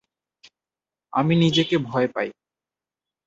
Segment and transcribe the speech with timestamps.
[1.13, 2.29] আমি নিজেকে ভয় পাই।